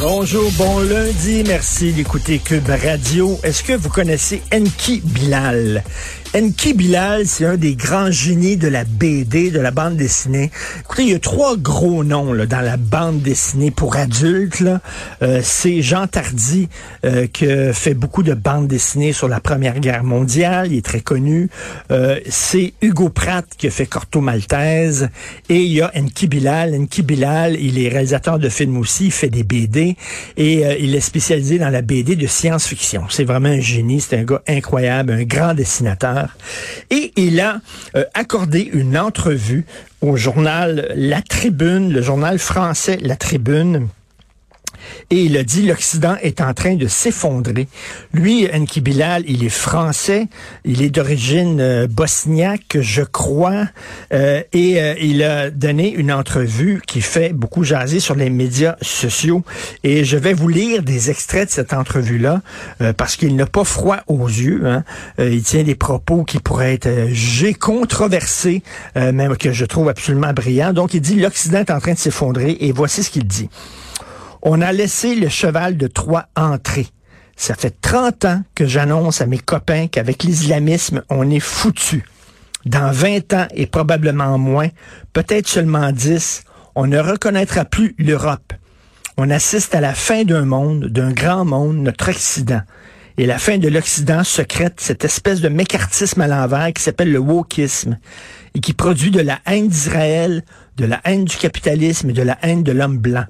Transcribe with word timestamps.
Bonjour, 0.00 0.50
bon 0.56 0.80
lundi, 0.80 1.44
merci 1.46 1.92
d'écouter 1.92 2.38
Cube 2.38 2.68
Radio. 2.68 3.38
Est-ce 3.42 3.62
que 3.62 3.74
vous 3.74 3.90
connaissez 3.90 4.42
Enki 4.52 5.02
Bilal? 5.04 5.82
Enki 6.34 6.74
Bilal, 6.74 7.26
c'est 7.26 7.46
un 7.46 7.56
des 7.56 7.74
grands 7.74 8.10
génies 8.10 8.56
de 8.56 8.68
la 8.68 8.84
BD, 8.84 9.50
de 9.50 9.60
la 9.60 9.70
bande 9.70 9.96
dessinée. 9.96 10.50
Écoutez, 10.80 11.02
il 11.04 11.08
y 11.10 11.14
a 11.14 11.18
trois 11.18 11.56
gros 11.56 12.04
noms 12.04 12.32
là, 12.32 12.46
dans 12.46 12.60
la 12.60 12.76
bande 12.76 13.22
dessinée 13.22 13.70
pour 13.70 13.96
adultes. 13.96 14.62
Euh, 15.22 15.40
c'est 15.42 15.80
Jean 15.80 16.06
Tardy 16.06 16.68
euh, 17.04 17.26
qui 17.26 17.46
fait 17.72 17.94
beaucoup 17.94 18.22
de 18.22 18.34
bandes 18.34 18.68
dessinées 18.68 19.12
sur 19.12 19.26
la 19.26 19.40
Première 19.40 19.80
Guerre 19.80 20.04
mondiale. 20.04 20.68
Il 20.70 20.78
est 20.78 20.84
très 20.84 21.00
connu. 21.00 21.48
Euh, 21.90 22.20
c'est 22.28 22.74
Hugo 22.82 23.08
Pratt 23.08 23.46
qui 23.56 23.66
a 23.66 23.70
fait 23.70 23.86
Corto 23.86 24.20
Maltese. 24.20 25.08
Et 25.48 25.62
il 25.62 25.72
y 25.72 25.80
a 25.80 25.90
Enki 25.96 26.26
Bilal. 26.26 26.74
Enki 26.74 27.02
Bilal, 27.02 27.56
il 27.58 27.82
est 27.82 27.88
réalisateur 27.88 28.38
de 28.38 28.48
films 28.48 28.76
aussi, 28.76 29.06
il 29.06 29.12
fait 29.12 29.30
des 29.30 29.44
BD. 29.44 29.57
Et 29.66 30.64
euh, 30.64 30.76
il 30.78 30.94
est 30.94 31.00
spécialisé 31.00 31.58
dans 31.58 31.70
la 31.70 31.82
BD 31.82 32.16
de 32.16 32.26
science-fiction. 32.26 33.04
C'est 33.10 33.24
vraiment 33.24 33.48
un 33.48 33.60
génie. 33.60 34.00
C'est 34.00 34.16
un 34.16 34.24
gars 34.24 34.42
incroyable, 34.46 35.12
un 35.12 35.24
grand 35.24 35.54
dessinateur. 35.54 36.36
Et 36.90 37.12
il 37.16 37.40
a 37.40 37.60
euh, 37.96 38.04
accordé 38.14 38.68
une 38.72 38.96
entrevue 38.96 39.66
au 40.00 40.16
journal 40.16 40.92
La 40.94 41.22
Tribune, 41.22 41.92
le 41.92 42.02
journal 42.02 42.38
français 42.38 42.98
La 43.02 43.16
Tribune. 43.16 43.88
Et 45.10 45.24
il 45.24 45.36
a 45.36 45.44
dit 45.44 45.66
l'Occident 45.66 46.16
est 46.22 46.40
en 46.40 46.54
train 46.54 46.74
de 46.74 46.86
s'effondrer. 46.86 47.68
Lui, 48.12 48.48
Enki 48.52 48.80
Bilal, 48.80 49.24
il 49.26 49.44
est 49.44 49.48
français, 49.48 50.28
il 50.64 50.82
est 50.82 50.90
d'origine 50.90 51.60
euh, 51.60 51.86
bosniaque, 51.86 52.78
je 52.80 53.02
crois, 53.02 53.66
euh, 54.12 54.42
et 54.52 54.80
euh, 54.80 54.94
il 55.00 55.22
a 55.22 55.50
donné 55.50 55.92
une 55.92 56.12
entrevue 56.12 56.82
qui 56.86 57.00
fait 57.00 57.32
beaucoup 57.32 57.64
jaser 57.64 58.00
sur 58.00 58.14
les 58.14 58.30
médias 58.30 58.76
sociaux. 58.82 59.42
Et 59.84 60.04
je 60.04 60.16
vais 60.16 60.34
vous 60.34 60.48
lire 60.48 60.82
des 60.82 61.10
extraits 61.10 61.48
de 61.48 61.52
cette 61.52 61.72
entrevue-là, 61.72 62.42
parce 62.96 63.16
qu'il 63.16 63.34
n'a 63.36 63.46
pas 63.46 63.64
froid 63.64 63.98
aux 64.06 64.26
yeux. 64.26 64.62
hein. 64.66 64.84
Il 65.18 65.42
tient 65.42 65.62
des 65.62 65.74
propos 65.74 66.24
qui 66.24 66.38
pourraient 66.38 66.74
être 66.74 67.08
jugés 67.08 67.54
controversés, 67.54 68.62
même 68.94 69.36
que 69.36 69.52
je 69.52 69.64
trouve 69.64 69.88
absolument 69.88 70.32
brillants. 70.32 70.72
Donc, 70.72 70.94
il 70.94 71.00
dit 71.00 71.16
l'Occident 71.16 71.58
est 71.58 71.70
en 71.70 71.80
train 71.80 71.92
de 71.92 71.98
s'effondrer, 71.98 72.56
et 72.60 72.72
voici 72.72 73.02
ce 73.02 73.10
qu'il 73.10 73.26
dit. 73.26 73.48
On 74.50 74.62
a 74.62 74.72
laissé 74.72 75.14
le 75.14 75.28
cheval 75.28 75.76
de 75.76 75.88
Troie 75.88 76.24
entrer. 76.34 76.86
Ça 77.36 77.54
fait 77.54 77.82
30 77.82 78.24
ans 78.24 78.42
que 78.54 78.64
j'annonce 78.64 79.20
à 79.20 79.26
mes 79.26 79.36
copains 79.36 79.88
qu'avec 79.88 80.22
l'islamisme, 80.22 81.02
on 81.10 81.30
est 81.30 81.38
foutu. 81.38 82.02
Dans 82.64 82.90
20 82.90 83.34
ans 83.34 83.46
et 83.54 83.66
probablement 83.66 84.38
moins, 84.38 84.68
peut-être 85.12 85.48
seulement 85.48 85.92
10, 85.92 86.44
on 86.76 86.86
ne 86.86 86.98
reconnaîtra 86.98 87.66
plus 87.66 87.94
l'Europe. 87.98 88.54
On 89.18 89.28
assiste 89.28 89.74
à 89.74 89.82
la 89.82 89.92
fin 89.92 90.24
d'un 90.24 90.46
monde, 90.46 90.86
d'un 90.86 91.12
grand 91.12 91.44
monde, 91.44 91.76
notre 91.76 92.08
Occident. 92.08 92.62
Et 93.18 93.26
la 93.26 93.36
fin 93.36 93.58
de 93.58 93.68
l'Occident 93.68 94.24
secrète 94.24 94.80
cette 94.80 95.04
espèce 95.04 95.42
de 95.42 95.50
mécartisme 95.50 96.22
à 96.22 96.26
l'envers 96.26 96.72
qui 96.72 96.82
s'appelle 96.82 97.12
le 97.12 97.18
wokisme 97.18 97.98
et 98.54 98.60
qui 98.60 98.72
produit 98.72 99.10
de 99.10 99.20
la 99.20 99.40
haine 99.44 99.68
d'Israël, 99.68 100.42
de 100.78 100.86
la 100.86 101.02
haine 101.04 101.26
du 101.26 101.36
capitalisme 101.36 102.08
et 102.08 102.14
de 102.14 102.22
la 102.22 102.38
haine 102.40 102.62
de 102.62 102.72
l'homme 102.72 102.96
blanc. 102.96 103.26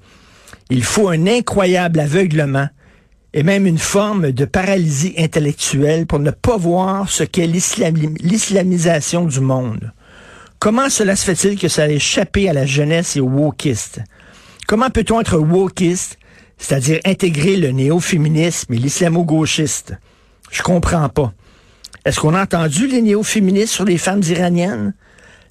Il 0.71 0.85
faut 0.85 1.09
un 1.09 1.27
incroyable 1.27 2.01
aveuglement 2.01 2.69
et 3.35 3.43
même 3.43 3.67
une 3.67 3.79
forme 3.79 4.33
de 4.33 4.45
paralysie 4.45 5.15
intellectuelle 5.19 6.07
pour 6.07 6.19
ne 6.19 6.31
pas 6.31 6.57
voir 6.57 7.09
ce 7.09 7.25
qu'est 7.25 7.47
l'islami- 7.47 8.17
l'islamisation 8.21 9.25
du 9.25 9.41
monde. 9.41 9.93
Comment 10.59 10.91
cela 10.91 11.15
se 11.15 11.25
fait-il 11.25 11.59
que 11.59 11.69
ça 11.69 11.85
a 11.85 11.89
échappé 11.89 12.49
à 12.49 12.53
la 12.53 12.67
jeunesse 12.67 13.17
et 13.17 13.21
aux 13.21 13.29
wokistes? 13.29 14.01
Comment 14.67 14.91
peut-on 14.91 15.21
être 15.21 15.39
wokiste, 15.39 16.19
c'est-à-dire 16.59 17.01
intégrer 17.05 17.57
le 17.57 17.71
néo-féminisme 17.71 18.73
et 18.75 18.79
l'islamo-gauchiste? 18.79 19.95
Je 20.51 20.63
comprends 20.63 21.09
pas. 21.09 21.33
Est-ce 22.05 22.21
qu'on 22.21 22.35
a 22.35 22.43
entendu 22.43 22.87
les 22.87 23.03
néo-féministes 23.03 23.73
sur 23.75 23.85
les 23.85 23.99
femmes 23.99 24.23
iraniennes? 24.29 24.95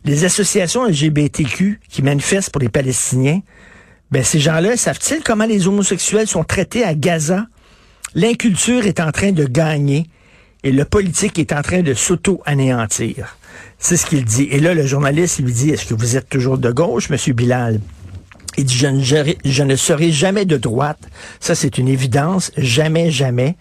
Les 0.03 0.25
associations 0.25 0.85
LGBTQ 0.85 1.79
qui 1.89 2.01
manifestent 2.01 2.51
pour 2.51 2.61
les 2.61 2.69
Palestiniens? 2.69 3.41
Ben, 4.11 4.23
ces 4.23 4.39
gens-là, 4.39 4.77
savent-ils 4.77 5.21
comment 5.23 5.45
les 5.45 5.67
homosexuels 5.67 6.27
sont 6.27 6.43
traités 6.43 6.83
à 6.83 6.95
Gaza? 6.95 7.47
L'inculture 8.15 8.85
est 8.85 8.99
en 8.99 9.11
train 9.11 9.31
de 9.31 9.45
gagner 9.45 10.09
et 10.63 10.71
le 10.71 10.85
politique 10.85 11.37
est 11.39 11.51
en 11.51 11.61
train 11.61 11.81
de 11.81 11.93
s'auto-anéantir. 11.93 13.37
C'est 13.79 13.97
ce 13.97 14.05
qu'il 14.05 14.23
dit. 14.23 14.47
Et 14.51 14.59
là, 14.59 14.73
le 14.73 14.85
journaliste 14.85 15.39
lui 15.39 15.51
dit, 15.51 15.69
est-ce 15.71 15.85
que 15.85 15.93
vous 15.93 16.15
êtes 16.15 16.29
toujours 16.29 16.57
de 16.57 16.71
gauche, 16.71 17.09
Monsieur 17.09 17.33
Bilal? 17.33 17.79
Il 18.57 18.65
dit, 18.65 18.75
je 18.75 18.87
ne, 18.87 19.33
je 19.45 19.63
ne 19.63 19.75
serai 19.75 20.11
jamais 20.11 20.45
de 20.45 20.57
droite. 20.57 20.99
Ça, 21.39 21.53
c'est 21.53 21.77
une 21.77 21.87
évidence. 21.87 22.51
Jamais, 22.57 23.11
jamais. 23.11 23.55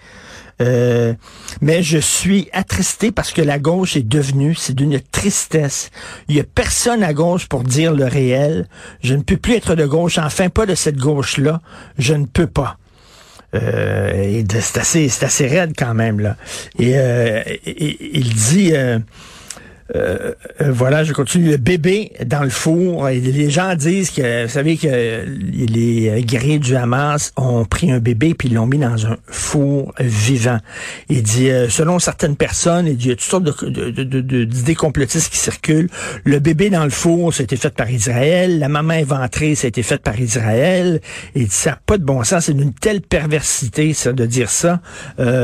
Euh, 0.63 1.13
mais 1.61 1.83
je 1.83 1.99
suis 1.99 2.49
attristé 2.53 3.13
parce 3.13 3.33
que 3.33 3.43
la 3.43 3.59
gauche 3.59 3.97
est 3.97 4.07
devenue, 4.07 4.55
c'est 4.55 4.75
d'une 4.75 5.01
tristesse. 5.01 5.91
Il 6.29 6.37
y 6.37 6.41
a 6.41 6.45
personne 6.45 7.03
à 7.03 7.13
gauche 7.13 7.47
pour 7.47 7.63
dire 7.63 7.93
le 7.93 8.07
réel. 8.07 8.67
Je 9.03 9.15
ne 9.15 9.23
peux 9.23 9.37
plus 9.37 9.55
être 9.55 9.75
de 9.75 9.87
gauche, 9.87 10.19
enfin 10.19 10.49
pas 10.49 10.67
de 10.67 10.75
cette 10.75 10.97
gauche-là. 10.97 11.61
Je 11.99 12.15
ne 12.15 12.25
peux 12.25 12.47
pas. 12.47 12.79
Euh, 13.55 14.43
c'est 14.61 14.79
assez, 14.79 15.11
assez 15.21 15.47
raide 15.47 15.73
quand 15.77 15.95
même 15.95 16.21
là. 16.21 16.37
Et, 16.79 16.93
euh, 16.97 17.43
il 17.67 18.35
dit. 18.35 18.73
euh, 18.75 18.99
euh, 19.95 20.33
euh, 20.61 20.73
voilà, 20.73 21.05
je 21.05 21.13
continue. 21.13 21.51
Le 21.51 21.57
bébé 21.59 22.13
dans 22.27 22.43
le 22.43 22.51
four. 22.51 23.07
Les 23.09 23.51
gens 23.51 23.75
disent 23.77 24.11
que, 24.11 24.45
vous 24.45 24.51
savez 24.51 24.77
que 24.77 25.25
les 25.27 26.23
guerriers 26.25 26.59
du 26.59 26.75
Hamas 26.75 27.33
ont 27.37 27.65
pris 27.65 27.93
un 27.93 28.01
bébé 28.01 28.35
puis 28.35 28.49
l'ont 28.49 28.67
mis 28.67 28.79
dans 28.79 29.07
un 29.07 29.17
four 29.29 29.95
vivant. 30.01 30.59
Il 31.09 31.23
dit, 31.23 31.51
euh, 31.51 31.69
selon 31.69 31.99
certaines 31.99 32.37
personnes, 32.37 32.87
il 32.89 32.97
il 33.07 33.07
y 33.09 33.13
a 33.13 33.15
toutes 33.15 33.21
sortes 33.25 33.45
de- 33.45 33.91
de- 33.91 34.45
d'idées 34.45 34.75
complotistes 34.75 35.31
qui 35.31 35.39
circulent. 35.39 35.89
Le 36.25 36.41
bébé 36.41 36.71
dans 36.71 36.83
le 36.83 36.91
four, 36.91 37.33
ça 37.33 37.43
a 37.43 37.45
été 37.45 37.57
fait 37.57 37.73
par 37.73 37.89
Israël. 37.91 38.59
La 38.59 38.69
maman 38.69 38.95
éventrée, 38.95 39.55
ça 39.55 39.67
a 39.67 39.69
été 39.69 39.85
fait 39.85 40.03
par 40.03 40.19
Israël. 40.21 41.01
Il 41.37 41.45
dit, 41.45 41.51
ça 41.55 41.71
n'a 41.71 41.79
pas 41.87 41.99
de 41.99 42.03
bon 42.05 42.25
sens. 42.25 42.47
C'est 42.47 42.55
d'une 42.55 42.75
telle 42.75 43.01
perversité, 43.03 43.93
ça, 43.95 44.13
de 44.13 44.27
dire 44.27 44.51
ça. 44.51 44.81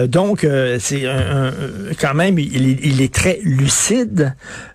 Donc, 0.08 0.44
c'est 0.80 1.06
un- 1.06 1.52
quand 2.00 2.14
même, 2.14 2.38
il 2.38 3.00
est 3.00 3.14
très 3.14 3.38
lucide. 3.44 4.31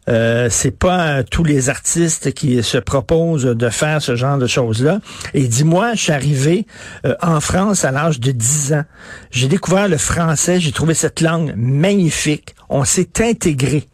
Euh, 0.09 0.47
c'est 0.49 0.71
pas 0.71 1.07
euh, 1.07 1.23
tous 1.29 1.43
les 1.43 1.69
artistes 1.69 2.33
qui 2.33 2.63
se 2.63 2.77
proposent 2.77 3.45
de 3.45 3.69
faire 3.69 4.01
ce 4.01 4.15
genre 4.15 4.37
de 4.37 4.47
choses-là. 4.47 4.99
Et 5.33 5.47
dis-moi, 5.47 5.93
je 5.93 6.01
suis 6.03 6.11
arrivé 6.11 6.65
euh, 7.05 7.15
en 7.21 7.39
France 7.39 7.85
à 7.85 7.91
l'âge 7.91 8.19
de 8.19 8.31
10 8.31 8.73
ans. 8.73 8.83
J'ai 9.31 9.47
découvert 9.47 9.87
le 9.87 9.97
français, 9.97 10.59
j'ai 10.59 10.71
trouvé 10.71 10.93
cette 10.93 11.21
langue 11.21 11.53
magnifique. 11.55 12.55
On 12.69 12.83
s'est 12.83 13.21
intégré. 13.21 13.87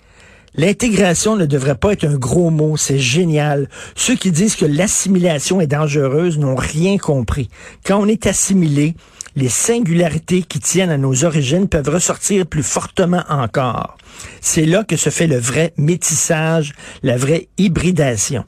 L'intégration 0.55 1.35
ne 1.35 1.47
devrait 1.47 1.75
pas 1.75 1.93
être 1.93 2.05
un 2.05 2.15
gros 2.15 2.51
mot, 2.51 2.77
c'est 2.77 2.99
génial. 2.99 3.69
Ceux 3.95 4.15
qui 4.15 4.31
disent 4.31 4.55
que 4.55 4.65
l'assimilation 4.65 5.59
est 5.61 5.67
dangereuse 5.67 6.37
n'ont 6.37 6.55
rien 6.55 6.99
compris. 6.99 7.49
Quand 7.83 7.99
on 7.99 8.07
est 8.07 8.27
assimilé, 8.27 8.95
les 9.35 9.49
singularités 9.49 10.43
qui 10.43 10.59
tiennent 10.59 10.91
à 10.91 10.97
nos 10.97 11.25
origines 11.25 11.67
peuvent 11.67 11.89
ressortir 11.89 12.45
plus 12.45 12.61
fortement 12.61 13.23
encore. 13.29 13.97
C'est 14.41 14.65
là 14.65 14.83
que 14.83 14.95
se 14.95 15.09
fait 15.09 15.27
le 15.27 15.37
vrai 15.37 15.73
métissage, 15.77 16.73
la 17.01 17.17
vraie 17.17 17.47
hybridation. 17.57 18.45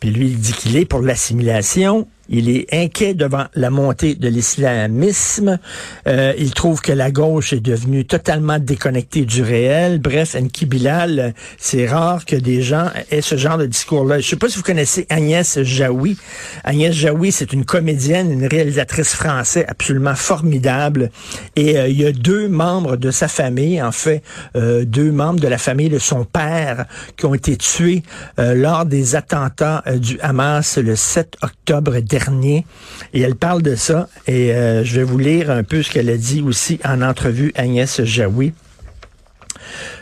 Puis 0.00 0.10
lui, 0.10 0.28
il 0.28 0.38
dit 0.38 0.52
qu'il 0.52 0.76
est 0.76 0.84
pour 0.84 1.00
l'assimilation. 1.00 2.06
Il 2.30 2.50
est 2.50 2.66
inquiet 2.74 3.14
devant 3.14 3.46
la 3.54 3.70
montée 3.70 4.14
de 4.14 4.28
l'islamisme. 4.28 5.58
Euh, 6.06 6.34
il 6.38 6.52
trouve 6.52 6.82
que 6.82 6.92
la 6.92 7.10
gauche 7.10 7.54
est 7.54 7.60
devenue 7.60 8.04
totalement 8.04 8.58
déconnectée 8.58 9.24
du 9.24 9.42
réel. 9.42 9.98
Bref, 9.98 10.36
Enki 10.38 10.66
Bilal, 10.66 11.32
c'est 11.56 11.86
rare 11.86 12.26
que 12.26 12.36
des 12.36 12.60
gens 12.60 12.90
aient 13.10 13.22
ce 13.22 13.36
genre 13.36 13.56
de 13.56 13.64
discours-là. 13.64 14.20
Je 14.20 14.28
sais 14.28 14.36
pas 14.36 14.50
si 14.50 14.58
vous 14.58 14.62
connaissez 14.62 15.06
Agnès 15.08 15.62
Jaoui. 15.62 16.18
Agnès 16.64 16.94
Jaoui, 16.94 17.32
c'est 17.32 17.54
une 17.54 17.64
comédienne, 17.64 18.30
une 18.30 18.46
réalisatrice 18.46 19.14
française 19.14 19.64
absolument 19.66 20.14
formidable. 20.14 21.10
Et 21.56 21.78
euh, 21.78 21.88
il 21.88 21.98
y 21.98 22.04
a 22.04 22.12
deux 22.12 22.48
membres 22.48 22.96
de 22.96 23.10
sa 23.10 23.28
famille, 23.28 23.80
en 23.80 23.92
fait, 23.92 24.22
euh, 24.54 24.84
deux 24.84 25.07
membres 25.12 25.40
de 25.40 25.48
la 25.48 25.58
famille 25.58 25.88
de 25.88 25.98
son 25.98 26.24
père 26.24 26.86
qui 27.16 27.26
ont 27.26 27.34
été 27.34 27.56
tués 27.56 28.02
euh, 28.38 28.54
lors 28.54 28.86
des 28.86 29.16
attentats 29.16 29.82
euh, 29.86 29.98
du 29.98 30.18
Hamas 30.20 30.78
le 30.78 30.96
7 30.96 31.36
octobre 31.42 31.98
dernier. 32.00 32.66
Et 33.12 33.20
elle 33.20 33.36
parle 33.36 33.62
de 33.62 33.74
ça. 33.74 34.08
Et 34.26 34.52
euh, 34.52 34.84
je 34.84 34.96
vais 34.96 35.04
vous 35.04 35.18
lire 35.18 35.50
un 35.50 35.62
peu 35.62 35.82
ce 35.82 35.90
qu'elle 35.90 36.10
a 36.10 36.16
dit 36.16 36.42
aussi 36.42 36.78
en 36.84 37.02
entrevue 37.02 37.52
Agnès 37.56 38.02
Jaoui. 38.02 38.52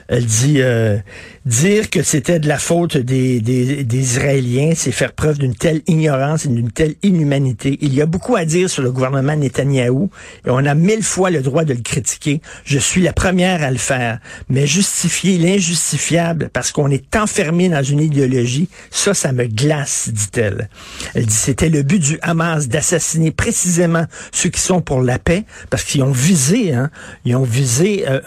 Elle 0.09 0.25
dit 0.25 0.57
euh, 0.59 0.99
dire 1.45 1.91
que 1.91 2.03
c'était 2.03 2.39
de 2.39 2.49
la 2.49 2.59
faute 2.59 2.97
des, 2.97 3.41
des, 3.41 3.85
des 3.85 3.99
Israéliens, 3.99 4.73
c'est 4.75 4.93
faire 4.93 5.13
preuve 5.13 5.39
d'une 5.39 5.55
telle 5.55 5.83
ignorance 5.87 6.45
et 6.45 6.49
d'une 6.49 6.71
telle 6.71 6.95
inhumanité. 7.03 7.79
Il 7.81 7.95
y 7.95 8.01
a 8.01 8.07
beaucoup 8.07 8.37
à 8.37 8.45
dire 8.45 8.71
sur 8.71 8.83
le 8.83 8.93
gouvernement 8.93 9.37
Netanyahou 9.37 10.11
et 10.47 10.51
on 10.51 10.65
a 10.65 10.75
mille 10.75 11.03
fois 11.03 11.31
le 11.31 11.43
droit 11.43 11.65
de 11.65 11.75
le 11.75 11.81
critiquer. 11.81 12.41
Je 12.65 12.79
suis 12.79 13.03
la 13.03 13.13
première 13.13 13.63
à 13.63 13.71
le 13.71 13.79
faire. 13.79 14.19
Mais 14.49 14.67
justifier 14.67 15.39
l'injustifiable 15.39 16.51
parce 16.53 16.73
qu'on 16.73 16.91
est 16.91 17.17
enfermé 17.17 17.69
dans 17.69 17.83
une 17.83 18.01
idéologie, 18.01 18.69
ça, 18.91 19.15
ça 19.15 19.33
me 19.33 19.47
glace, 19.47 20.11
dit-elle. 20.13 20.69
Elle 21.15 21.27
dit 21.27 21.35
c'était 21.35 21.69
le 21.69 21.83
but 21.83 21.99
du 21.99 22.19
Hamas 22.23 22.69
d'assassiner 22.69 23.31
précisément 23.31 24.07
ceux 24.33 24.51
qui 24.51 24.61
sont 24.61 24.81
pour 24.81 25.03
la 25.03 25.19
paix 25.19 25.45
parce 25.71 25.85
qu'ils 25.85 26.03
ont 26.03 26.13
visé, 26.13 26.75
hein, 26.75 26.91
ils 27.25 27.37
ont 27.37 27.43
visé 27.43 28.05
euh, 28.09 28.21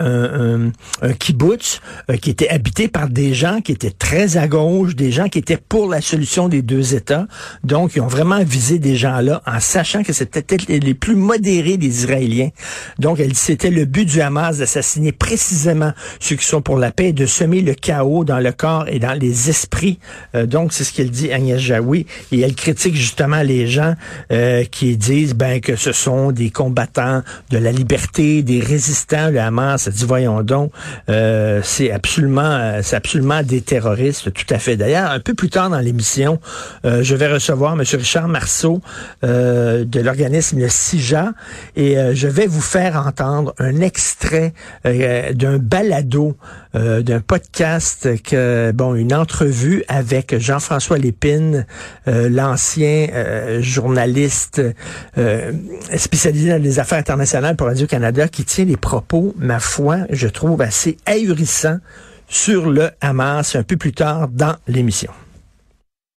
un, 1.02 1.08
un, 1.08 1.14
kibbutz 1.14 1.69
euh, 2.10 2.18
qui 2.18 2.30
était 2.30 2.50
habité 2.50 2.88
par 2.88 3.10
des 3.10 3.34
gens 3.34 3.62
qui 3.62 3.72
étaient 3.72 3.92
très 3.92 4.38
à 4.38 4.48
gauche, 4.48 4.96
des 4.96 5.12
gens 5.12 5.30
qui 5.30 5.40
étaient 5.40 5.58
pour 5.58 5.90
la 5.90 6.02
solution 6.02 6.50
des 6.50 6.62
deux 6.62 6.96
États. 6.96 7.28
Donc, 7.64 7.96
ils 7.96 8.02
ont 8.02 8.08
vraiment 8.08 8.44
visé 8.44 8.80
des 8.80 8.96
gens-là 8.96 9.42
en 9.46 9.60
sachant 9.60 10.04
que 10.04 10.14
c'était 10.14 10.58
les 10.68 10.94
plus 10.94 11.16
modérés 11.16 11.78
des 11.78 11.88
Israéliens. 11.88 12.50
Donc, 12.98 13.20
elle 13.20 13.36
c'était 13.36 13.72
le 13.72 13.86
but 13.86 14.06
du 14.06 14.22
Hamas 14.22 14.58
d'assassiner 14.58 15.12
précisément 15.12 15.94
ceux 16.20 16.36
qui 16.36 16.46
sont 16.46 16.62
pour 16.62 16.78
la 16.78 16.92
paix 16.92 17.14
de 17.14 17.26
semer 17.26 17.62
le 17.62 17.74
chaos 17.74 18.24
dans 18.24 18.40
le 18.40 18.52
corps 18.52 18.88
et 18.88 19.00
dans 19.00 19.14
les 19.14 19.50
esprits. 19.50 20.00
Euh, 20.36 20.46
donc, 20.46 20.74
c'est 20.74 20.84
ce 20.84 20.94
qu'elle 20.94 21.10
dit 21.10 21.32
Agnès 21.32 21.60
Jaoui. 21.60 22.06
Et 22.32 22.42
elle 22.42 22.56
critique 22.56 22.96
justement 22.96 23.42
les 23.42 23.68
gens 23.68 23.96
euh, 24.32 24.64
qui 24.66 24.98
disent 24.98 25.34
ben 25.34 25.62
que 25.62 25.76
ce 25.76 25.92
sont 25.92 26.32
des 26.32 26.50
combattants 26.50 27.24
de 27.50 27.58
la 27.58 27.72
liberté, 27.72 28.44
des 28.44 28.60
résistants. 28.60 29.30
Le 29.30 29.40
Hamas 29.40 29.88
a 29.88 29.92
dit 29.92 30.06
voyons 30.06 30.44
donc, 30.44 30.72
euh, 31.10 31.59
c'est 31.64 31.92
absolument, 31.92 32.80
c'est 32.82 32.96
absolument 32.96 33.44
des 33.44 33.62
terroristes, 33.62 34.34
tout 34.34 34.54
à 34.54 34.60
fait. 34.60 34.78
D'ailleurs, 34.78 35.12
un 35.12 35.20
peu 35.20 35.34
plus 35.34 35.50
tard 35.50 35.70
dans 35.70 35.80
l'émission, 35.80 36.40
je 36.84 37.16
vais 37.16 37.28
recevoir 37.28 37.74
M. 37.74 37.84
Richard 37.94 38.28
Marceau 38.28 38.82
de 39.24 40.00
l'organisme 40.00 40.60
le 40.60 40.70
CIJA 40.70 41.34
et 41.76 41.96
je 42.14 42.28
vais 42.28 42.48
vous 42.48 42.62
faire 42.62 42.96
entendre 42.96 43.54
un 43.60 43.82
extrait 43.82 44.54
d'un 44.84 45.58
balado, 45.58 46.36
d'un 46.74 47.20
podcast 47.20 48.10
que 48.24 48.72
bon 48.72 48.96
une 48.96 49.14
entrevue 49.14 49.84
avec 49.88 50.38
Jean-François 50.38 50.98
Lépine, 50.98 51.66
l'ancien 52.06 53.08
euh, 53.14 53.62
journaliste 53.62 54.62
euh, 55.18 55.52
spécialisé 55.96 56.50
dans 56.50 56.62
les 56.62 56.80
affaires 56.80 57.00
internationales 57.00 57.56
pour 57.56 57.68
Radio-Canada, 57.68 58.28
qui 58.28 58.44
tient 58.44 58.66
des 58.66 58.78
propos, 58.78 59.34
ma 59.38 59.60
foi, 59.60 60.00
je 60.10 60.28
trouve 60.28 60.62
assez 60.62 60.98
ahurissants 61.06 61.49
sur 62.28 62.70
le 62.70 62.92
Hamas 63.02 63.56
un 63.56 63.64
peu 63.64 63.78
plus 63.78 63.92
tard 63.92 64.28
dans 64.30 64.56
l'émission. 64.68 65.12